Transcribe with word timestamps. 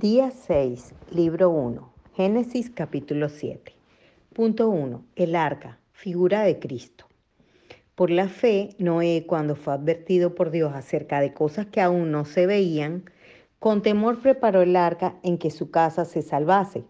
Día 0.00 0.30
6, 0.30 0.94
libro 1.10 1.50
1, 1.50 1.92
Génesis 2.14 2.70
capítulo 2.70 3.28
7. 3.28 3.72
Punto 4.32 4.68
1. 4.68 5.04
El 5.16 5.34
arca, 5.34 5.80
figura 5.90 6.42
de 6.42 6.60
Cristo. 6.60 7.06
Por 7.96 8.10
la 8.10 8.28
fe, 8.28 8.76
Noé, 8.78 9.24
cuando 9.26 9.56
fue 9.56 9.72
advertido 9.72 10.36
por 10.36 10.52
Dios 10.52 10.72
acerca 10.72 11.20
de 11.20 11.34
cosas 11.34 11.66
que 11.66 11.80
aún 11.80 12.12
no 12.12 12.26
se 12.26 12.46
veían, 12.46 13.10
con 13.58 13.82
temor 13.82 14.22
preparó 14.22 14.62
el 14.62 14.76
arca 14.76 15.18
en 15.24 15.36
que 15.36 15.50
su 15.50 15.72
casa 15.72 16.04
se 16.04 16.22
salvase, 16.22 16.84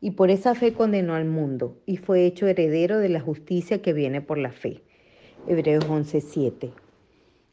y 0.00 0.12
por 0.12 0.30
esa 0.30 0.54
fe 0.54 0.72
condenó 0.72 1.16
al 1.16 1.24
mundo, 1.24 1.80
y 1.84 1.96
fue 1.96 2.26
hecho 2.26 2.46
heredero 2.46 2.98
de 2.98 3.08
la 3.08 3.20
justicia 3.20 3.82
que 3.82 3.92
viene 3.92 4.20
por 4.20 4.38
la 4.38 4.52
fe. 4.52 4.84
Hebreos 5.48 5.84
11:7. 5.88 6.70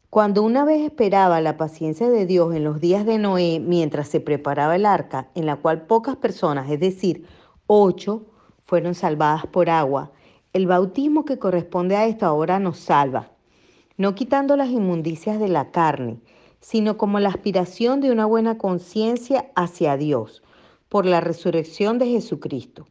Cuando 0.09 0.41
una 0.41 0.65
vez 0.65 0.81
esperaba 0.81 1.39
la 1.39 1.55
paciencia 1.55 2.09
de 2.09 2.25
Dios 2.25 2.55
en 2.55 2.63
los 2.63 2.81
días 2.81 3.05
de 3.05 3.19
Noé 3.19 3.59
mientras 3.59 4.07
se 4.07 4.19
preparaba 4.19 4.75
el 4.75 4.87
arca, 4.87 5.29
en 5.35 5.45
la 5.45 5.57
cual 5.57 5.85
pocas 5.85 6.15
personas, 6.15 6.71
es 6.71 6.79
decir, 6.79 7.27
ocho, 7.67 8.25
fueron 8.65 8.95
salvadas 8.95 9.45
por 9.45 9.69
agua, 9.69 10.11
el 10.51 10.65
bautismo 10.65 11.25
que 11.25 11.37
corresponde 11.37 11.95
a 11.95 12.07
esto 12.07 12.25
ahora 12.25 12.57
nos 12.57 12.79
salva, 12.79 13.29
no 13.97 14.15
quitando 14.15 14.57
las 14.57 14.69
inmundicias 14.69 15.39
de 15.39 15.47
la 15.47 15.69
carne, 15.69 16.19
sino 16.59 16.97
como 16.97 17.19
la 17.19 17.29
aspiración 17.29 18.01
de 18.01 18.11
una 18.11 18.25
buena 18.25 18.57
conciencia 18.57 19.51
hacia 19.55 19.95
Dios, 19.95 20.41
por 20.89 21.05
la 21.05 21.21
resurrección 21.21 21.99
de 21.99 22.07
Jesucristo. 22.07 22.87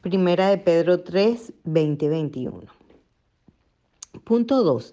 Primera 0.00 0.48
de 0.48 0.58
Pedro 0.58 1.04
3, 1.04 1.52
20, 1.62 2.08
21. 2.08 2.62
Punto 4.24 4.64
2. 4.64 4.92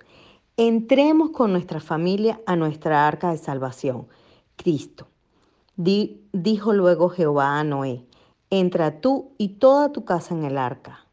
Entremos 0.57 1.31
con 1.31 1.51
nuestra 1.51 1.81
familia 1.81 2.39
a 2.45 2.55
nuestra 2.55 3.09
arca 3.09 3.29
de 3.29 3.37
salvación, 3.37 4.07
Cristo. 4.55 5.09
dijo 5.75 6.71
luego 6.71 7.09
Jehová 7.09 7.59
a 7.59 7.65
Noé, 7.65 8.05
entra 8.49 9.01
tú 9.01 9.33
y 9.37 9.49
toda 9.59 9.91
tu 9.91 10.05
casa 10.05 10.33
en 10.33 10.45
el 10.45 10.57
arca. 10.57 11.07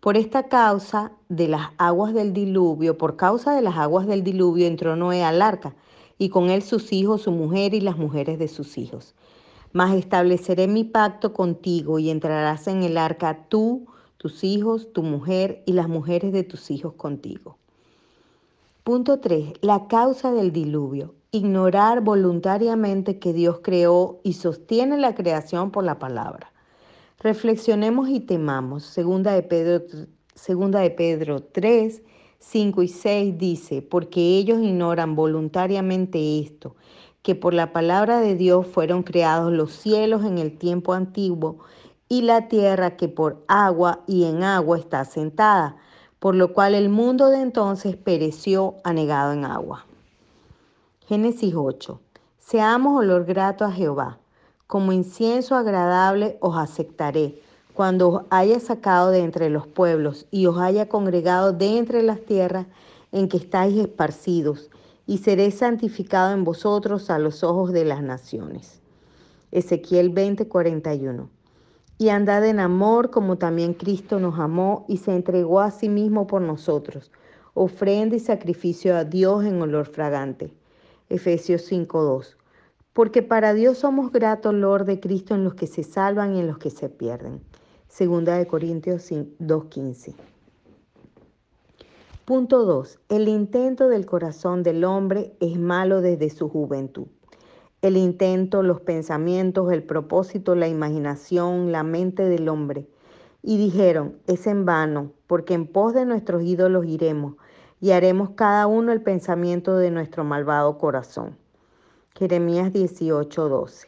Por 0.00 0.18
esta 0.18 0.48
causa 0.50 1.12
de 1.30 1.48
las 1.48 1.70
aguas 1.78 2.12
del 2.12 2.34
diluvio, 2.34 2.98
por 2.98 3.16
causa 3.16 3.54
de 3.54 3.62
las 3.62 3.78
aguas 3.78 4.06
del 4.06 4.22
diluvio 4.22 4.66
entró 4.66 4.94
Noé 4.94 5.24
al 5.24 5.40
arca, 5.40 5.74
y 6.18 6.28
con 6.28 6.50
él 6.50 6.60
sus 6.60 6.92
hijos, 6.92 7.22
su 7.22 7.32
mujer 7.32 7.72
y 7.72 7.80
las 7.80 7.96
mujeres 7.96 8.38
de 8.38 8.48
sus 8.48 8.76
hijos. 8.76 9.14
Mas 9.72 9.94
estableceré 9.94 10.68
mi 10.68 10.84
pacto 10.84 11.32
contigo 11.32 11.98
y 11.98 12.10
entrarás 12.10 12.68
en 12.68 12.82
el 12.82 12.98
arca 12.98 13.46
tú, 13.48 13.86
tus 14.18 14.44
hijos, 14.44 14.92
tu 14.92 15.02
mujer 15.02 15.62
y 15.64 15.72
las 15.72 15.88
mujeres 15.88 16.34
de 16.34 16.42
tus 16.42 16.70
hijos 16.70 16.92
contigo. 16.92 17.56
Punto 18.84 19.20
3. 19.20 19.52
La 19.60 19.88
causa 19.88 20.32
del 20.32 20.52
diluvio. 20.52 21.14
Ignorar 21.32 22.00
voluntariamente 22.00 23.18
que 23.18 23.34
Dios 23.34 23.60
creó 23.62 24.20
y 24.24 24.32
sostiene 24.32 24.96
la 24.96 25.14
creación 25.14 25.70
por 25.70 25.84
la 25.84 25.98
palabra. 25.98 26.50
Reflexionemos 27.18 28.08
y 28.08 28.20
temamos. 28.20 28.84
Segunda 28.84 29.32
de 29.32 29.42
Pedro, 29.42 29.84
segunda 30.34 30.80
de 30.80 30.90
Pedro 30.90 31.42
3, 31.42 32.02
5 32.38 32.82
y 32.82 32.88
6 32.88 33.36
dice, 33.36 33.82
porque 33.82 34.38
ellos 34.38 34.62
ignoran 34.62 35.14
voluntariamente 35.14 36.40
esto, 36.40 36.74
que 37.20 37.34
por 37.34 37.52
la 37.52 37.74
palabra 37.74 38.20
de 38.20 38.34
Dios 38.34 38.66
fueron 38.66 39.02
creados 39.02 39.52
los 39.52 39.72
cielos 39.72 40.24
en 40.24 40.38
el 40.38 40.56
tiempo 40.56 40.94
antiguo 40.94 41.58
y 42.08 42.22
la 42.22 42.48
tierra 42.48 42.96
que 42.96 43.08
por 43.08 43.44
agua 43.46 44.04
y 44.06 44.24
en 44.24 44.42
agua 44.42 44.78
está 44.78 45.04
sentada 45.04 45.76
por 46.20 46.34
lo 46.36 46.52
cual 46.52 46.74
el 46.74 46.90
mundo 46.90 47.30
de 47.30 47.40
entonces 47.40 47.96
pereció 47.96 48.76
anegado 48.84 49.32
en 49.32 49.44
agua. 49.44 49.86
Génesis 51.08 51.54
8. 51.56 51.98
Seamos 52.38 53.00
olor 53.00 53.24
grato 53.24 53.64
a 53.64 53.72
Jehová. 53.72 54.18
Como 54.66 54.92
incienso 54.92 55.56
agradable 55.56 56.36
os 56.40 56.56
aceptaré 56.56 57.40
cuando 57.74 58.08
os 58.10 58.22
haya 58.30 58.60
sacado 58.60 59.10
de 59.10 59.20
entre 59.20 59.48
los 59.48 59.66
pueblos 59.66 60.26
y 60.30 60.46
os 60.46 60.58
haya 60.58 60.88
congregado 60.88 61.52
de 61.52 61.78
entre 61.78 62.02
las 62.02 62.20
tierras 62.20 62.66
en 63.10 63.28
que 63.28 63.38
estáis 63.38 63.76
esparcidos, 63.76 64.70
y 65.06 65.18
seré 65.18 65.50
santificado 65.50 66.32
en 66.32 66.44
vosotros 66.44 67.10
a 67.10 67.18
los 67.18 67.42
ojos 67.42 67.72
de 67.72 67.84
las 67.84 68.02
naciones. 68.02 68.80
Ezequiel 69.50 70.14
20:41 70.14 71.39
y 72.00 72.08
andad 72.08 72.46
en 72.46 72.60
amor 72.60 73.10
como 73.10 73.36
también 73.36 73.74
Cristo 73.74 74.20
nos 74.20 74.38
amó 74.38 74.86
y 74.88 74.96
se 74.96 75.14
entregó 75.14 75.60
a 75.60 75.70
sí 75.70 75.90
mismo 75.90 76.26
por 76.26 76.40
nosotros, 76.40 77.12
ofrenda 77.52 78.16
y 78.16 78.20
sacrificio 78.20 78.96
a 78.96 79.04
Dios 79.04 79.44
en 79.44 79.60
olor 79.60 79.84
fragante. 79.84 80.50
Efesios 81.10 81.70
5:2. 81.70 82.38
Porque 82.94 83.22
para 83.22 83.52
Dios 83.52 83.76
somos 83.76 84.12
grato 84.12 84.48
olor 84.48 84.86
de 84.86 84.98
Cristo 84.98 85.34
en 85.34 85.44
los 85.44 85.52
que 85.52 85.66
se 85.66 85.82
salvan 85.82 86.34
y 86.34 86.40
en 86.40 86.46
los 86.46 86.56
que 86.56 86.70
se 86.70 86.88
pierden. 86.88 87.42
Segunda 87.86 88.38
de 88.38 88.46
Corintios 88.46 89.10
2:15. 89.10 90.14
Punto 92.24 92.64
2. 92.64 92.98
El 93.10 93.28
intento 93.28 93.88
del 93.88 94.06
corazón 94.06 94.62
del 94.62 94.84
hombre 94.84 95.34
es 95.38 95.58
malo 95.58 96.00
desde 96.00 96.30
su 96.30 96.48
juventud 96.48 97.08
el 97.82 97.96
intento, 97.96 98.62
los 98.62 98.82
pensamientos, 98.82 99.72
el 99.72 99.82
propósito, 99.82 100.54
la 100.54 100.68
imaginación, 100.68 101.72
la 101.72 101.82
mente 101.82 102.24
del 102.24 102.48
hombre. 102.50 102.86
Y 103.42 103.56
dijeron, 103.56 104.18
es 104.26 104.46
en 104.46 104.66
vano, 104.66 105.12
porque 105.26 105.54
en 105.54 105.66
pos 105.66 105.94
de 105.94 106.04
nuestros 106.04 106.42
ídolos 106.42 106.84
iremos 106.84 107.36
y 107.80 107.92
haremos 107.92 108.30
cada 108.30 108.66
uno 108.66 108.92
el 108.92 109.00
pensamiento 109.00 109.78
de 109.78 109.90
nuestro 109.90 110.24
malvado 110.24 110.76
corazón. 110.76 111.38
Jeremías 112.14 112.70
18:12. 112.70 113.86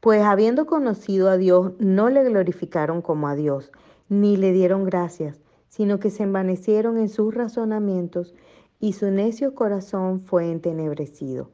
Pues 0.00 0.22
habiendo 0.22 0.64
conocido 0.64 1.28
a 1.28 1.36
Dios, 1.36 1.72
no 1.78 2.08
le 2.08 2.24
glorificaron 2.24 3.02
como 3.02 3.28
a 3.28 3.34
Dios, 3.34 3.72
ni 4.08 4.38
le 4.38 4.52
dieron 4.52 4.84
gracias, 4.84 5.42
sino 5.68 5.98
que 5.98 6.08
se 6.08 6.22
envanecieron 6.22 6.96
en 6.96 7.10
sus 7.10 7.34
razonamientos 7.34 8.34
y 8.80 8.94
su 8.94 9.10
necio 9.10 9.54
corazón 9.54 10.22
fue 10.22 10.50
entenebrecido 10.50 11.50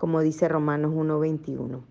como 0.00 0.22
dice 0.22 0.48
Romanos 0.48 0.94
1.21. 0.94 1.82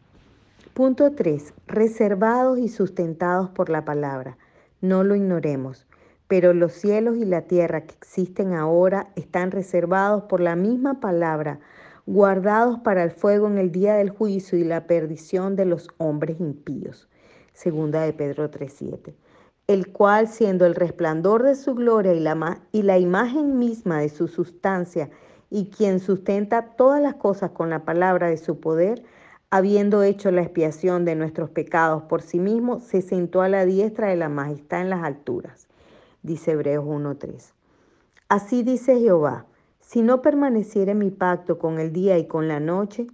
Punto 0.74 1.12
3. 1.12 1.54
Reservados 1.68 2.58
y 2.58 2.68
sustentados 2.68 3.52
por 3.52 3.70
la 3.70 3.86
palabra. 3.86 4.36
No 4.82 5.04
lo 5.04 5.14
ignoremos, 5.14 5.86
pero 6.28 6.54
los 6.56 6.74
cielos 6.74 7.18
y 7.18 7.26
la 7.26 7.44
tierra 7.44 7.82
que 7.82 7.94
existen 7.94 8.54
ahora 8.54 9.10
están 9.16 9.52
reservados 9.52 10.24
por 10.24 10.40
la 10.40 10.56
misma 10.56 11.00
palabra, 11.00 11.60
guardados 12.08 12.80
para 12.80 13.04
el 13.04 13.12
fuego 13.12 13.46
en 13.46 13.60
el 13.60 13.72
día 13.72 13.94
del 13.94 14.10
juicio 14.10 14.58
y 14.58 14.64
la 14.64 14.88
perdición 14.88 15.56
de 15.56 15.66
los 15.66 15.88
hombres 16.00 16.40
impíos. 16.40 17.08
Segunda 17.54 18.02
de 18.02 18.14
Pedro 18.14 18.50
3.7 18.50 19.14
el 19.68 19.92
cual 19.92 20.28
siendo 20.28 20.66
el 20.66 20.74
resplandor 20.74 21.44
de 21.44 21.54
su 21.54 21.76
gloria 21.76 22.16
y 22.16 22.20
la, 22.20 22.60
y 22.72 22.82
la 22.82 22.98
imagen 22.98 23.60
misma 23.60 24.00
de 24.00 24.10
su 24.10 24.28
sustancia, 24.28 25.12
y 25.50 25.66
quien 25.70 26.00
sustenta 26.00 26.76
todas 26.76 27.02
las 27.02 27.16
cosas 27.16 27.52
con 27.52 27.70
la 27.70 27.84
palabra 27.84 28.30
de 28.30 28.38
su 28.38 28.60
poder, 28.60 29.04
habiendo 29.50 30.04
hecho 30.04 30.32
la 30.32 30.42
expiación 30.42 31.06
de 31.06 31.16
nuestros 31.16 31.50
pecados 31.50 32.04
por 32.04 32.22
sí 32.22 32.40
mismo, 32.40 32.80
se 32.80 33.02
sentó 33.02 33.42
a 33.42 33.50
la 33.50 33.66
diestra 33.66 34.08
de 34.08 34.16
la 34.16 34.30
majestad 34.30 34.82
en 34.82 34.90
las 34.90 35.04
alturas. 35.04 35.68
Dice 36.22 36.52
Hebreos 36.52 36.86
1.3. 36.86 37.54
Así 38.28 38.62
dice 38.62 39.00
Jehová, 39.00 39.46
si 39.80 40.04
no 40.04 40.22
permaneciere 40.22 40.94
mi 40.94 41.10
pacto 41.10 41.58
con 41.58 41.80
el 41.80 41.92
día 41.92 42.20
y 42.20 42.28
con 42.28 42.48
la 42.48 42.60
noche, 42.60 43.08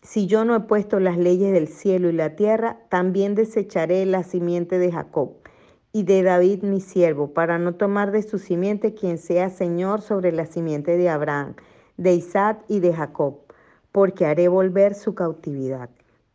si 0.00 0.26
yo 0.26 0.44
no 0.44 0.56
he 0.56 0.60
puesto 0.60 1.00
las 1.00 1.18
leyes 1.18 1.52
del 1.52 1.68
cielo 1.68 2.08
y 2.08 2.12
la 2.12 2.36
tierra, 2.36 2.78
también 2.88 3.34
desecharé 3.34 4.06
la 4.06 4.22
simiente 4.22 4.78
de 4.78 4.92
Jacob 4.92 5.32
y 5.92 6.04
de 6.04 6.22
David 6.22 6.62
mi 6.62 6.80
siervo, 6.80 7.32
para 7.34 7.58
no 7.58 7.74
tomar 7.74 8.10
de 8.10 8.22
su 8.22 8.38
simiente 8.38 8.94
quien 8.94 9.18
sea 9.18 9.50
Señor 9.50 10.00
sobre 10.00 10.32
la 10.32 10.46
simiente 10.46 10.96
de 10.96 11.08
Abraham 11.08 11.54
de 11.96 12.14
Isaac 12.14 12.64
y 12.68 12.80
de 12.80 12.92
Jacob, 12.92 13.38
porque 13.92 14.26
haré 14.26 14.48
volver 14.48 14.94
su 14.94 15.14
cautividad 15.14 15.90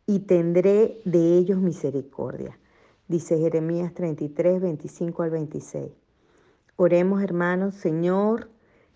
y 0.06 0.20
tendré 0.20 1.00
de 1.04 1.36
ellos 1.36 1.58
misericordia. 1.58 2.58
Dice 3.08 3.38
Jeremías 3.38 3.92
33, 3.94 4.60
25 4.60 5.22
al 5.22 5.30
26. 5.30 5.92
Oremos 6.76 7.22
hermanos, 7.22 7.74
Señor, 7.74 8.48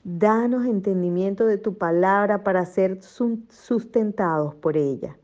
danos 0.04 0.66
entendimiento 0.66 1.46
de 1.46 1.58
tu 1.58 1.76
palabra 1.76 2.44
para 2.44 2.64
ser 2.64 3.00
sustentados 3.02 4.54
por 4.54 4.76
ella. 4.76 5.18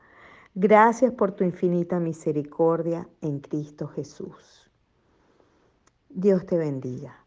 Gracias 0.55 1.13
por 1.13 1.33
tu 1.33 1.45
infinita 1.45 2.01
misericordia 2.01 3.09
en 3.21 3.39
Cristo 3.39 3.87
Jesús. 3.89 4.71
Dios 6.09 6.45
te 6.45 6.59
bendiga. 6.59 7.20